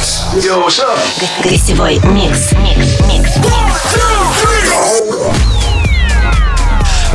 [0.00, 0.44] house.
[0.44, 0.98] Yo, what's up?
[1.44, 2.52] Гостевой микс.
[2.52, 3.32] Микс, микс,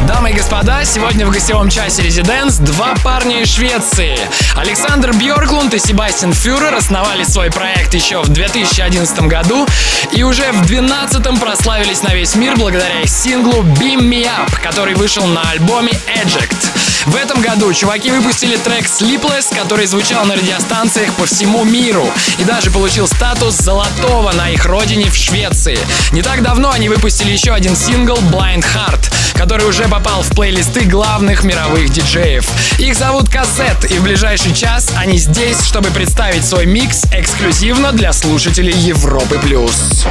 [0.07, 4.19] Дамы и господа, сегодня в гостевом часе Резиденс два парня из Швеции.
[4.55, 9.65] Александр Бьорклунд и Себастьян Фюрер основали свой проект еще в 2011 году
[10.11, 14.93] и уже в 2012 прославились на весь мир благодаря их синглу Beam Me Up, который
[14.93, 15.93] вышел на альбоме
[16.23, 16.84] Eject.
[17.05, 22.05] В этом году чуваки выпустили трек Sleepless, который звучал на радиостанциях по всему миру
[22.39, 25.77] и даже получил статус золотого на их родине в Швеции.
[26.11, 30.85] Не так давно они выпустили еще один сингл Blind Heart, который уже попал в плейлисты
[30.85, 32.47] главных мировых диджеев.
[32.79, 38.13] Их зовут Кассет, и в ближайший час они здесь, чтобы представить свой микс эксклюзивно для
[38.13, 39.37] слушателей Европы+.
[39.37, 40.05] плюс.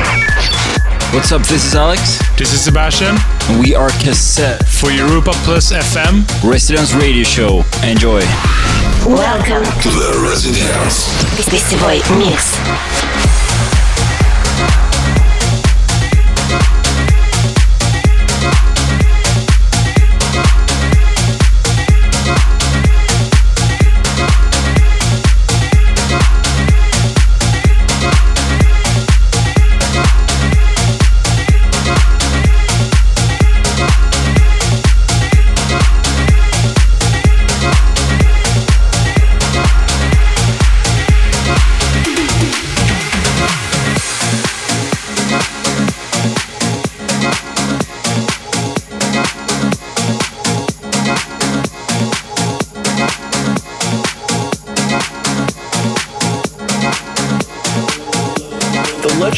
[1.13, 1.43] What's up?
[1.43, 2.19] This is Alex.
[2.37, 3.17] This is Sebastian.
[3.49, 7.65] And we are Cazzette for Europa Plus FM Residence Radio Show.
[7.85, 8.21] Enjoy.
[9.07, 11.07] Welcome to the Residence.
[11.37, 11.81] This is
[12.19, 12.59] Mix.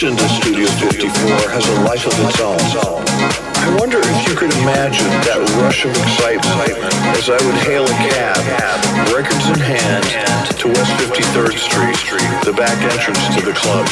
[0.07, 2.63] Of Studio 54 has a life of its own.
[2.63, 6.79] I wonder if you could imagine that rush of excitement
[7.19, 8.39] as I would hail a cab,
[9.11, 10.07] records in hand,
[10.63, 13.83] to West 53rd Street, the back entrance to the club.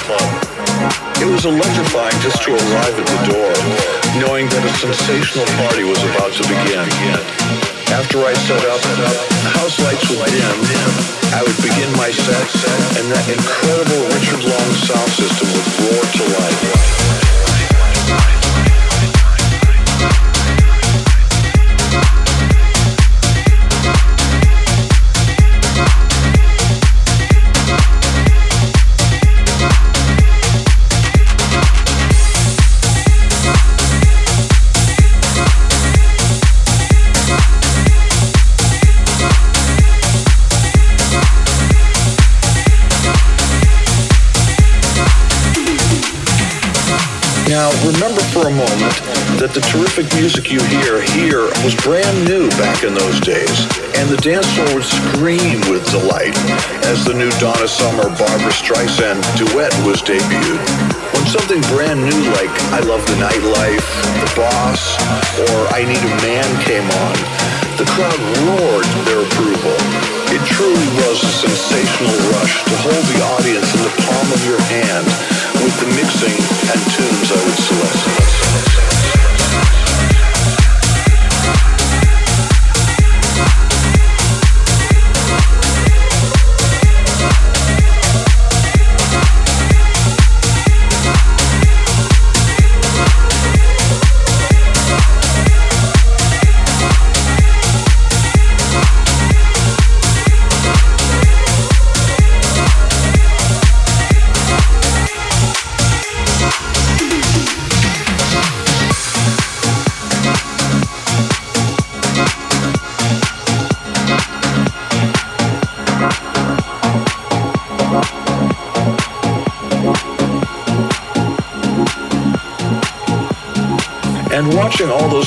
[1.18, 3.50] It was electrifying just to arrive at the door,
[4.22, 7.73] knowing that a sensational party was about to begin.
[7.92, 10.90] After I set up, the house lights would dim.
[11.34, 12.48] I would begin my set,
[12.98, 16.93] and that incredible Richard Long sound system would roar to life.
[47.94, 48.96] Remember for a moment
[49.38, 53.54] that the terrific music you hear here was brand new back in those days,
[53.94, 56.34] and the dance floor would scream with delight
[56.90, 60.58] as the new Donna Summer Barbra Streisand duet was debuted.
[61.14, 63.86] When something brand new like I Love the Nightlife,
[64.26, 64.98] The Boss,
[65.54, 67.14] or I Need a Man came on,
[67.78, 69.78] the crowd roared their approval.
[70.34, 74.58] It truly was a sensational rush to hold the audience in the palm of your
[74.66, 75.06] hand
[75.64, 76.36] with the mixing
[76.72, 78.93] and tunes I would select.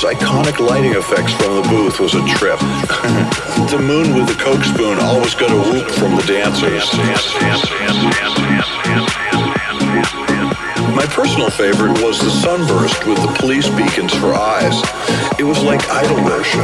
[0.08, 2.60] Iconic lighting effects from the booth was a trip.
[3.68, 6.88] the moon with the coke spoon always got a whoop from the dancers.
[10.96, 14.80] My personal favorite was the sunburst with the police beacons for eyes.
[15.40, 16.64] It was like idol worship.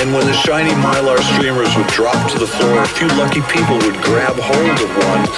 [0.00, 3.76] And when the shiny mylar streamers would drop to the floor, a few lucky people
[3.84, 5.28] would grab hold of one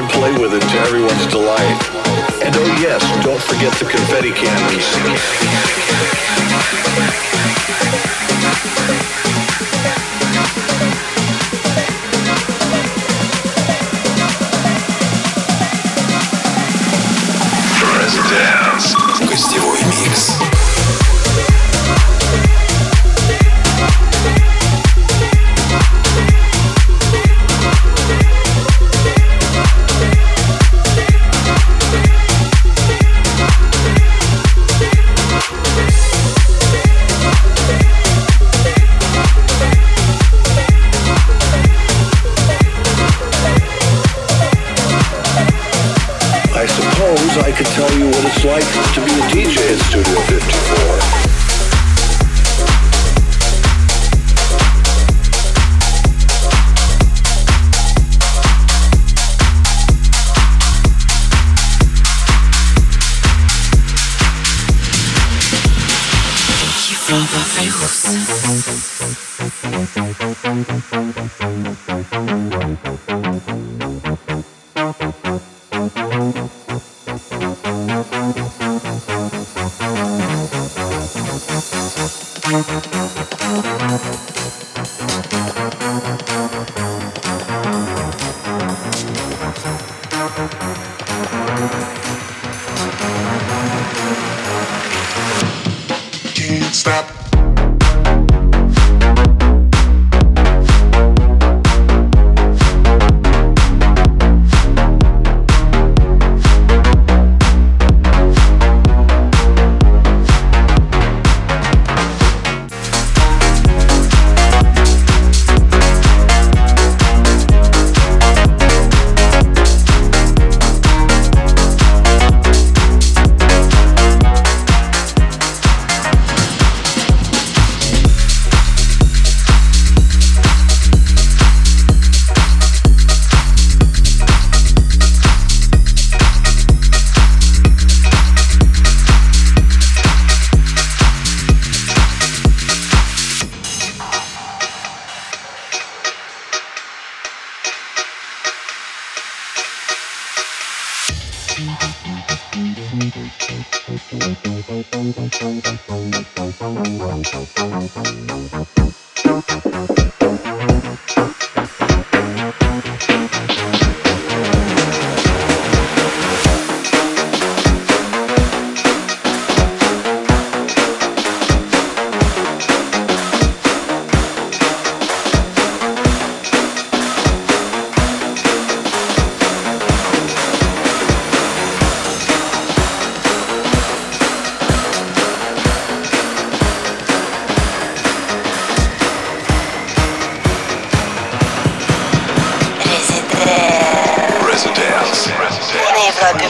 [0.00, 2.01] and play with it to everyone's delight.
[2.44, 4.92] And oh yes, don't forget the confetti cannons.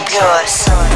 [0.04, 0.91] pure soul.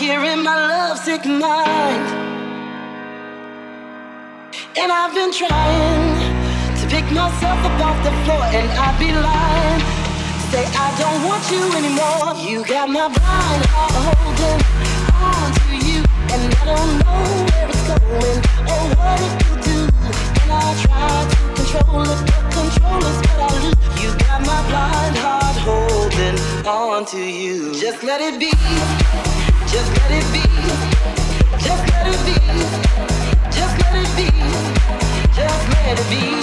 [0.00, 2.06] here in my lovesick mind.
[4.80, 6.16] And I've been trying
[6.80, 11.20] to pick myself up off the floor, and I'd be lying to say I don't
[11.28, 12.32] want you anymore.
[12.48, 14.60] You got my blind heart holding
[15.20, 16.00] on to you,
[16.32, 17.20] and I don't know
[17.52, 18.40] where it's going
[18.72, 19.80] or what it will do.
[20.40, 24.00] And I try to control it, but control is what I lose.
[24.00, 27.74] You got my blind heart holding on to you.
[27.74, 28.50] Just let it be.
[29.70, 30.32] Just let it
[36.10, 36.39] be.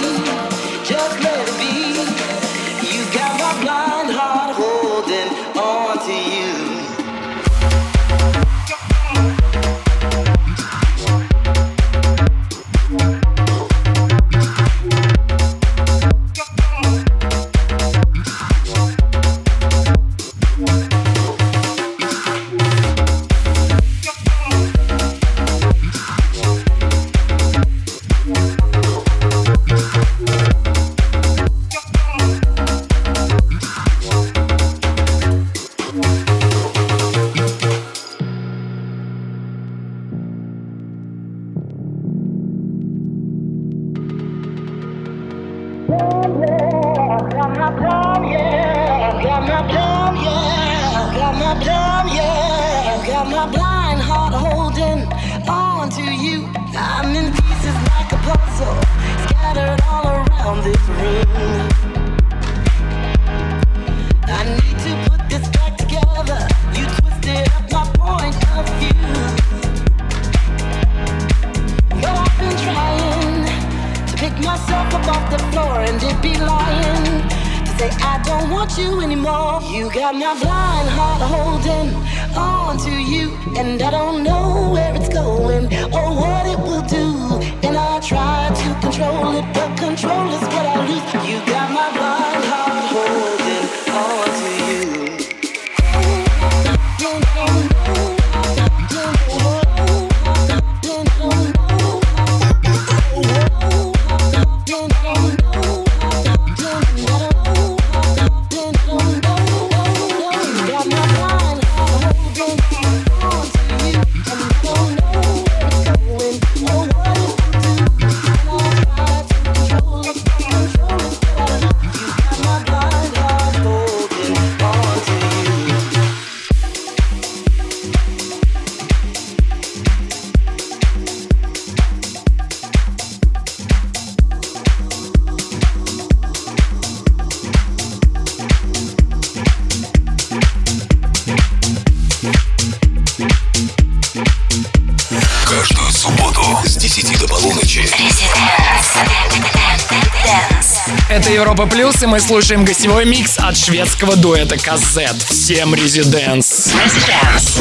[151.98, 155.20] Плюс, и мы слушаем гостевой микс от шведского дуэта Казет.
[155.20, 156.72] Всем резиденс.
[156.74, 157.58] Residence.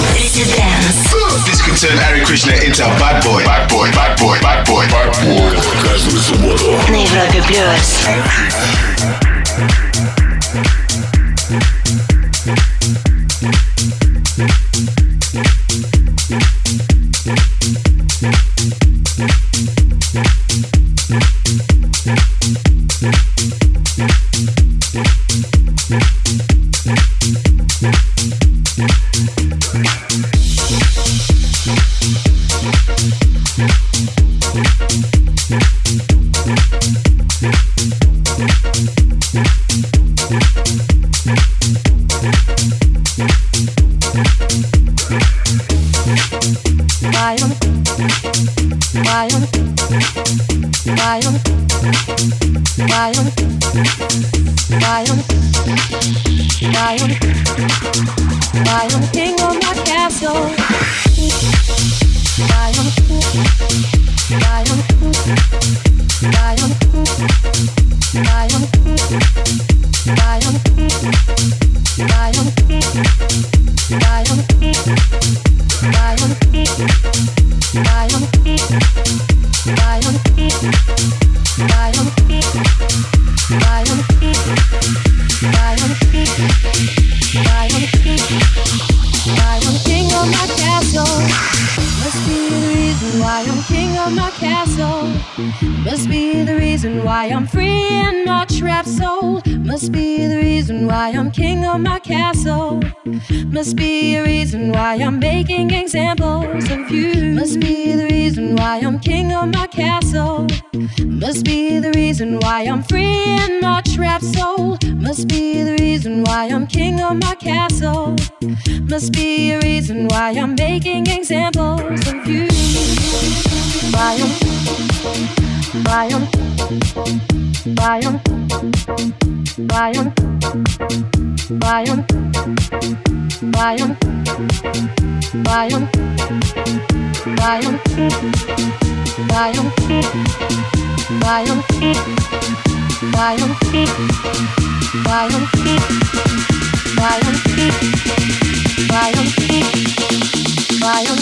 [1.43, 1.97] This can turn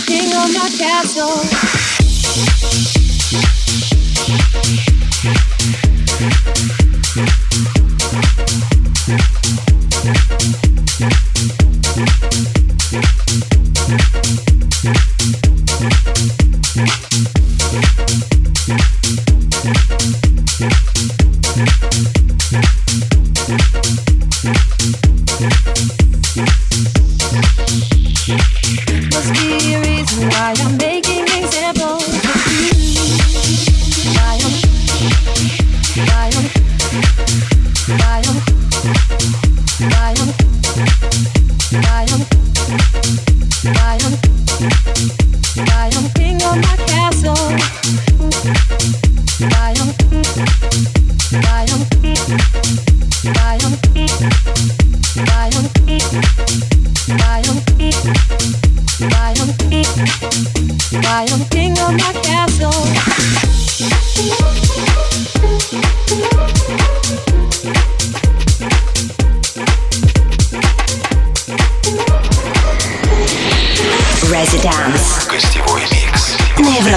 [0.06, 1.36] King of my castle.
[1.42, 1.85] Must
[2.38, 2.50] Thank
[4.90, 4.95] you.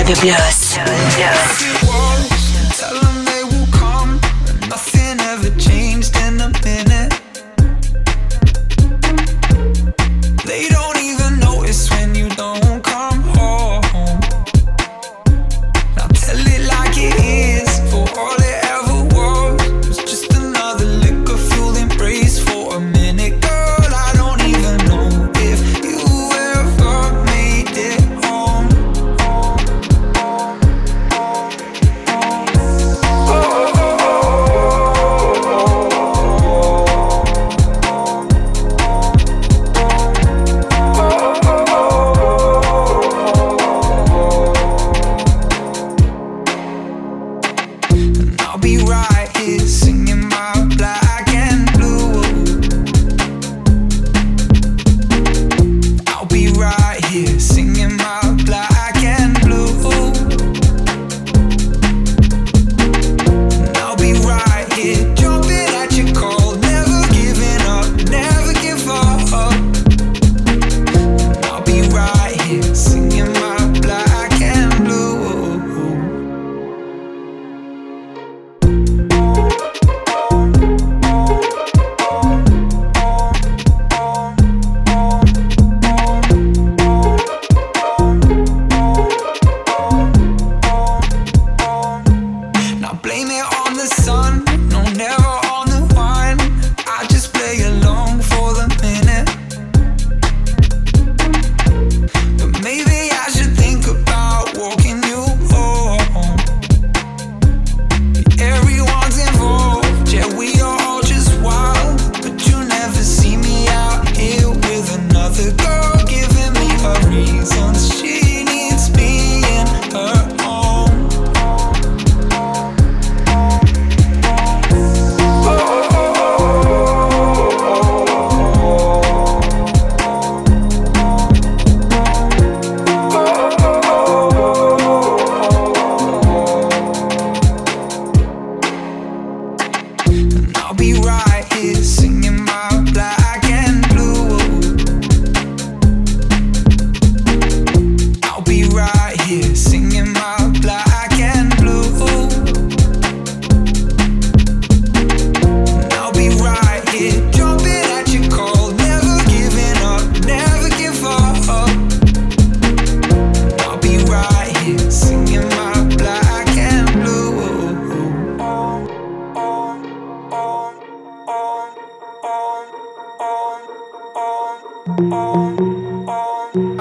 [0.09, 0.79] Radio Plus.
[0.87, 1.68] Plus.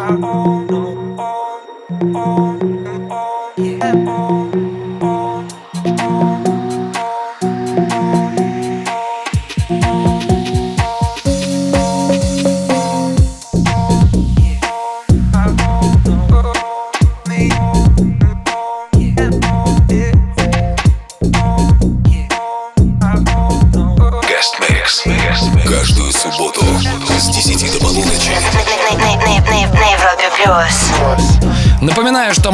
[0.10, 0.57] my own.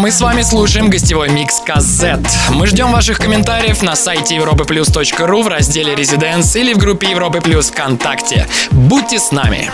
[0.04, 2.04] мы с вами слушаем гостевой микс КЗ.
[2.50, 7.70] Мы ждем ваших комментариев на сайте europaplus.ru в разделе Residents или в группе Европы Плюс
[7.70, 8.46] ВКонтакте.
[8.72, 9.72] Будьте с нами!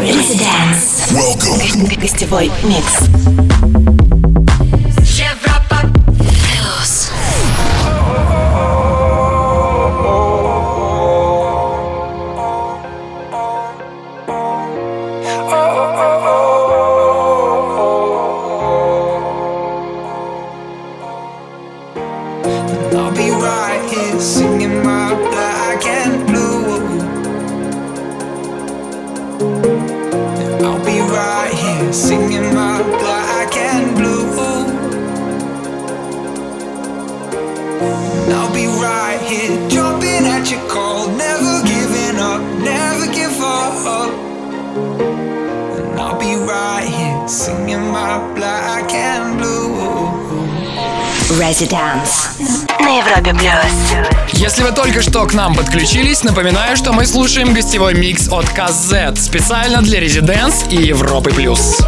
[0.00, 1.14] Residents.
[2.00, 3.81] Гостевой микс.
[48.34, 49.62] black and blue.
[51.38, 52.28] Residence
[52.80, 54.32] на Европе Плюс.
[54.32, 59.18] Если вы только что к нам подключились, напоминаю, что мы слушаем гостевой микс от КЗ
[59.20, 61.78] специально для Резиденс и Европы Плюс.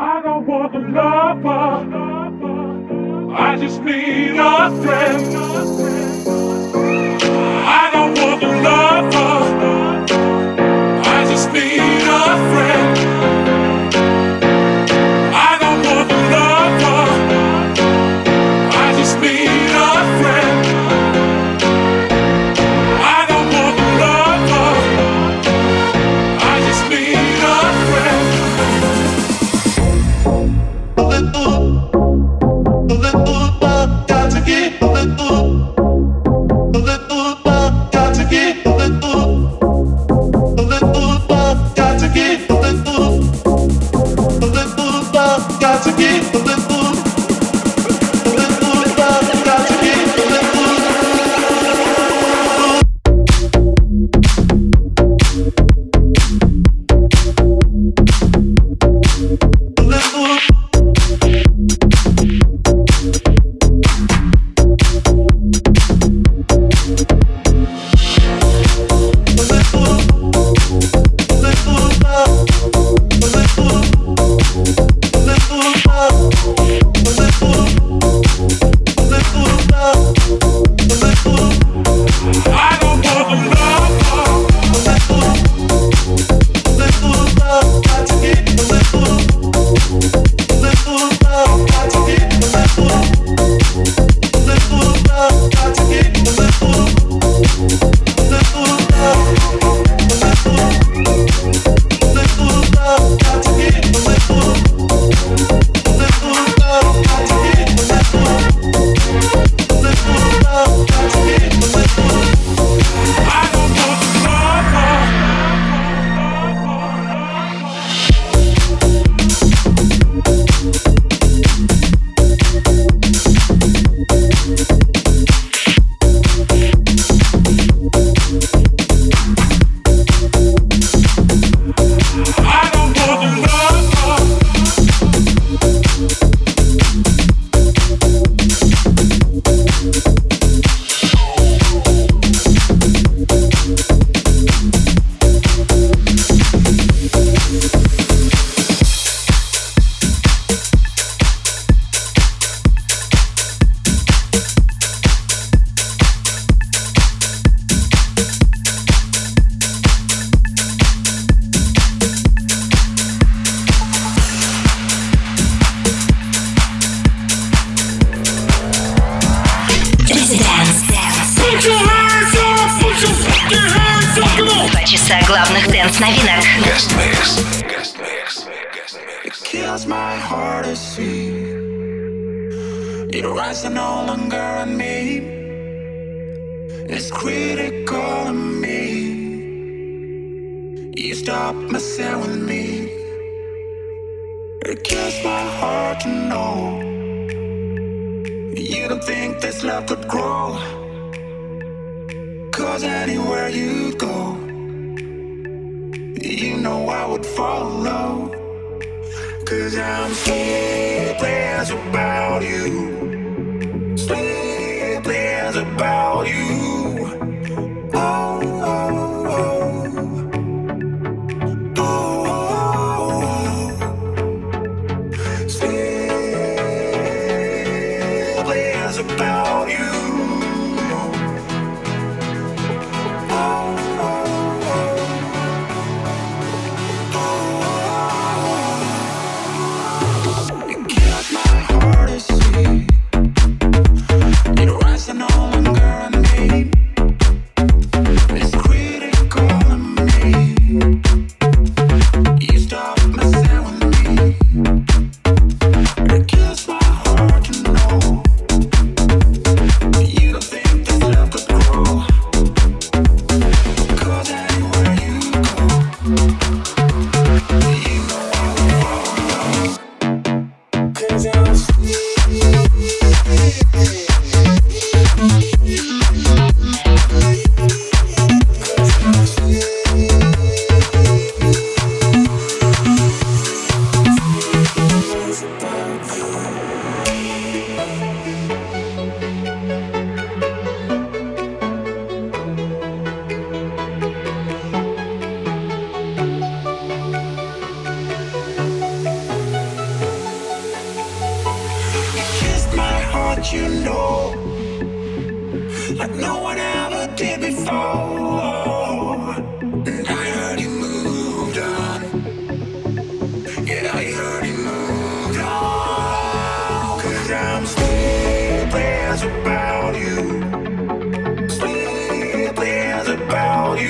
[0.00, 1.58] I don't want a lover.
[3.34, 5.36] I just need a friend.
[7.66, 9.44] I don't want a lover.
[11.04, 11.87] I just need.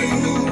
[0.09, 0.48] You.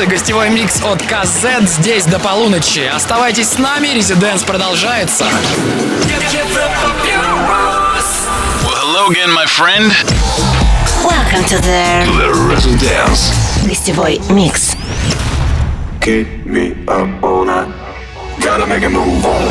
[0.00, 2.90] И гостевой микс от KZ здесь до полуночи.
[2.90, 5.26] Оставайтесь с нами, Резиденс продолжается.
[8.64, 9.92] Well, hello again, my friend.
[11.04, 13.30] Welcome to the the Residence.
[13.66, 14.72] гостевой микс.
[16.00, 17.68] Keep me up all night.
[18.38, 19.42] Gotta make a move on.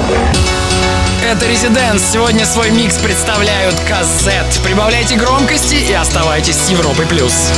[1.24, 2.02] Это Резиденс.
[2.12, 4.64] Сегодня свой микс представляют KZ.
[4.64, 7.52] Прибавляйте громкости и оставайтесь с Европой Плюс.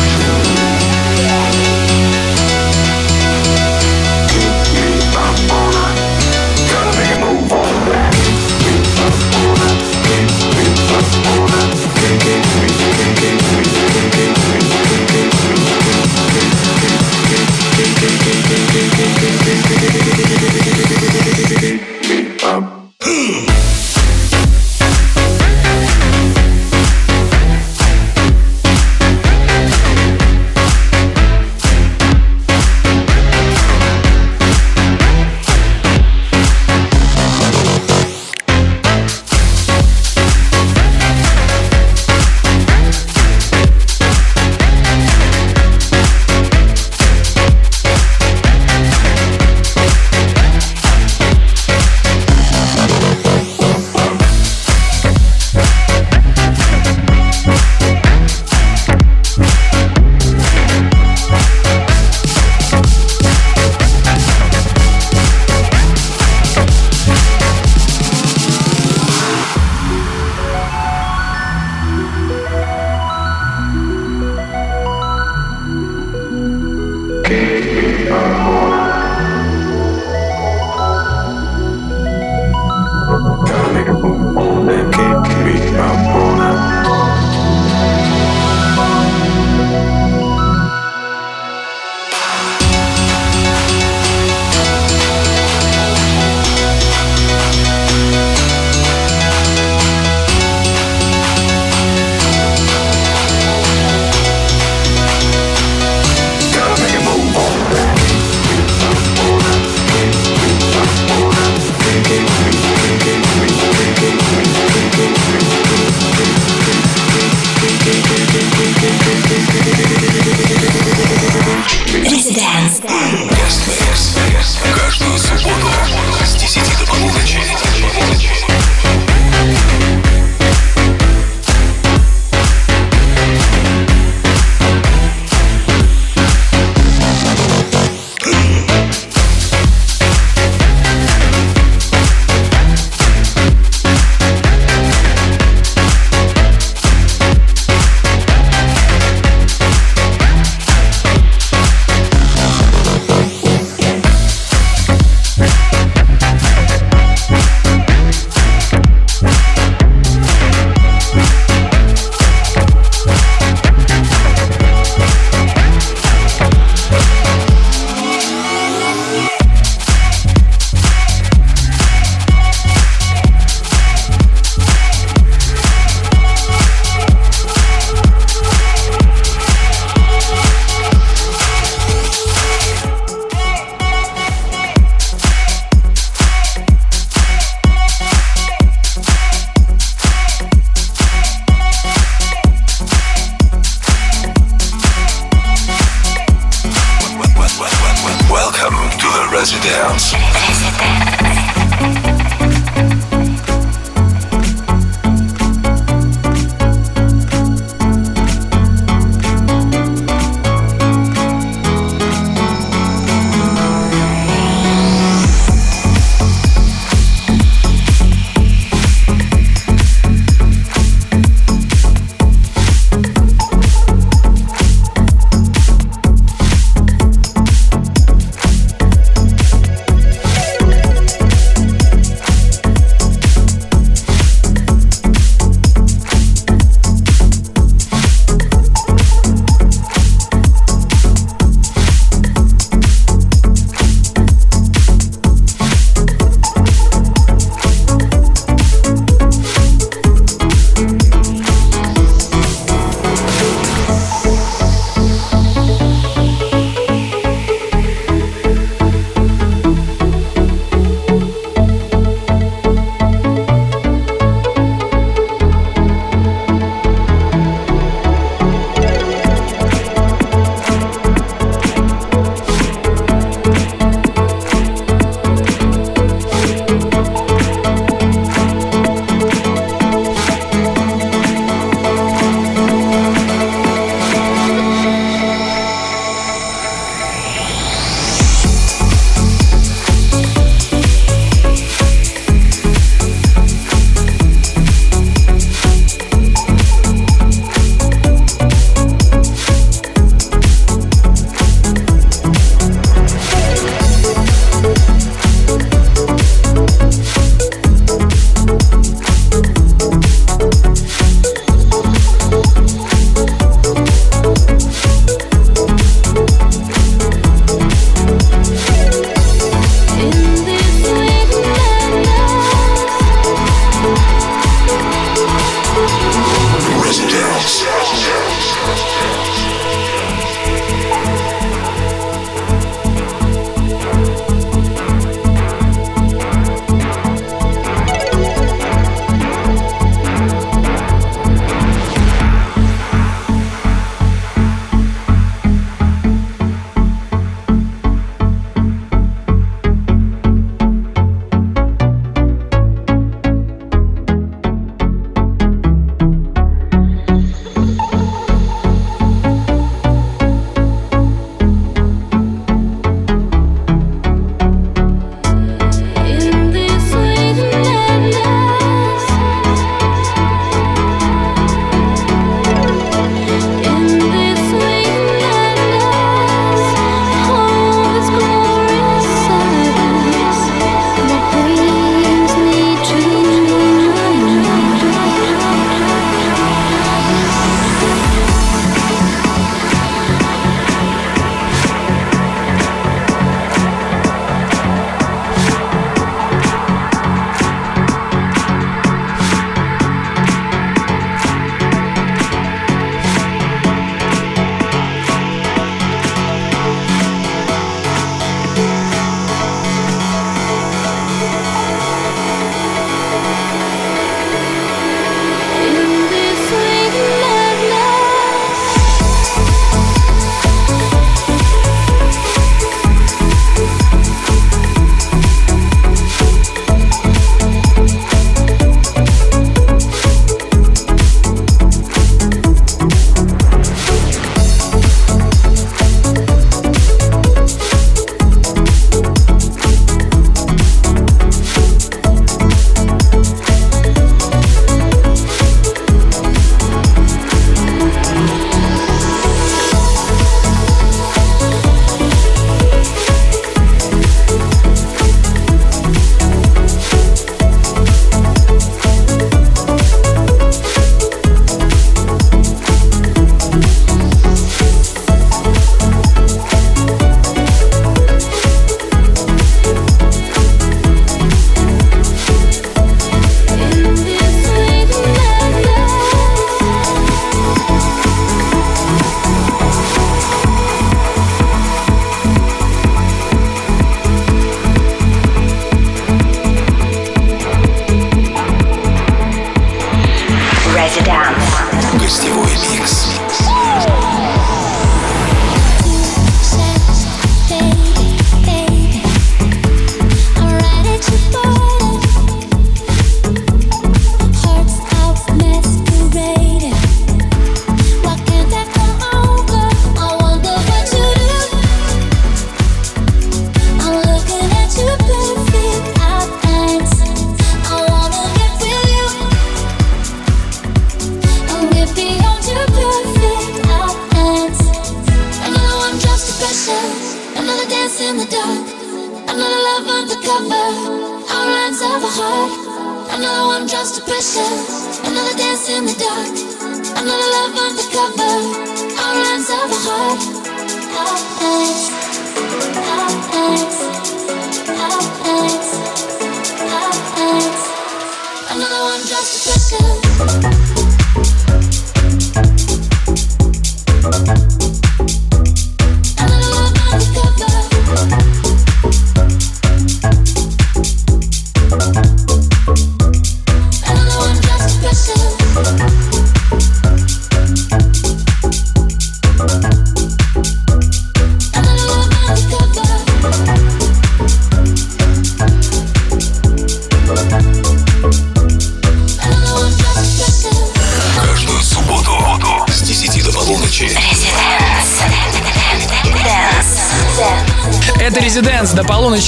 [12.12, 12.52] Gotta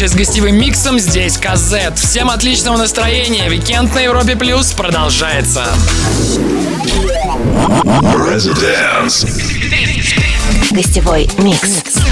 [0.04, 1.98] встречи с гостевым миксом здесь Казет.
[1.98, 3.48] Всем отличного настроения.
[3.48, 5.66] Викенд на Европе Плюс продолжается.
[8.14, 9.26] Residence.
[10.72, 12.03] Гостевой микс.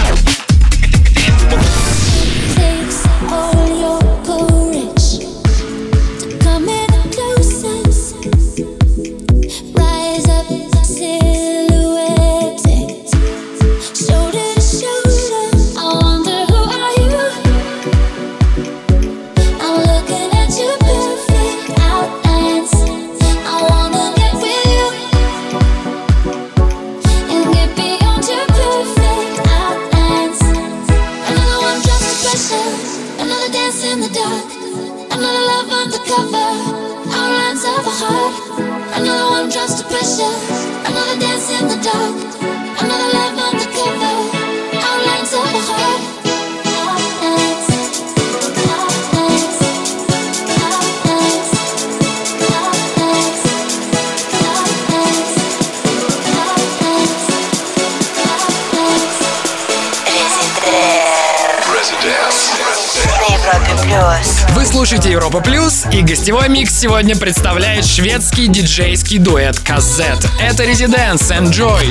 [64.72, 70.26] слушаете Европа Плюс, и гостевой микс сегодня представляет шведский диджейский дуэт Казет.
[70.40, 71.86] Это Резиденс, enjoy!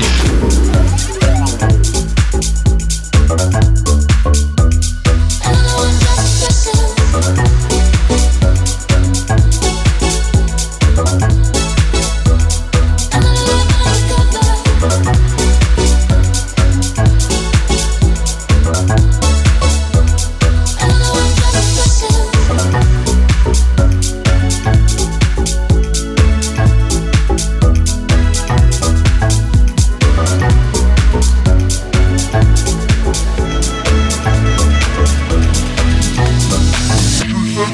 [3.28, 3.69] thank you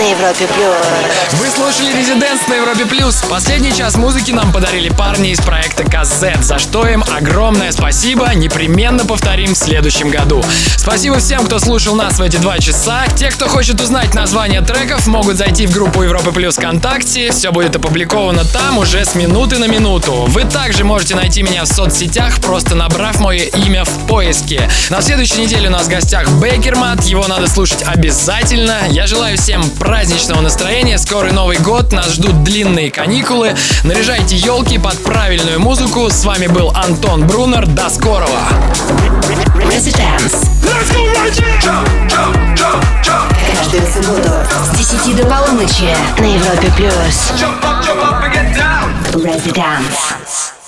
[0.00, 0.76] На Европе Плюс.
[1.32, 3.16] Вы слушали Резиденс на Европе Плюс.
[3.28, 8.34] Последний час музыки нам подарили парни из проекта КЗ, за что им огромное спасибо.
[8.34, 10.42] Непременно повторим в следующем году.
[10.78, 13.04] Спасибо всем, кто слушал нас в эти два часа.
[13.14, 17.30] Те, кто хочет узнать название треков, могут зайти в группу Европы Плюс ВКонтакте.
[17.30, 20.24] Все будет опубликовано там уже с минуты на минуту.
[20.28, 24.66] Вы также можете найти меня в соцсетях, просто набрав мое имя в поиске.
[24.88, 27.04] На следующей неделе у нас в гостях Бейкермат.
[27.04, 28.78] Его надо слушать обязательно.
[28.88, 30.98] Я желаю всем праздничного настроения.
[30.98, 31.90] Скорый Новый год.
[31.90, 33.56] Нас ждут длинные каникулы.
[33.82, 36.08] Наряжайте елки под правильную музыку.
[36.08, 37.66] С вами был Антон Брунер.
[37.66, 38.38] До скорого.
[43.56, 44.30] Каждую субботу
[44.64, 47.32] с 10 до полуночи на Европе Плюс.
[49.12, 50.59] Residence.